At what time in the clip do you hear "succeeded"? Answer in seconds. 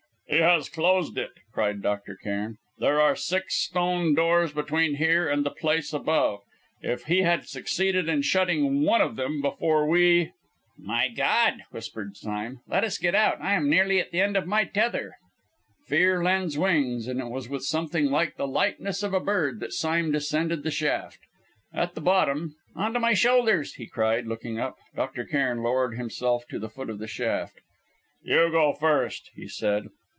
7.49-8.07